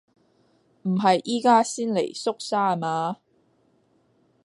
[0.81, 3.17] 唔係而家先嚟縮沙呀嘛？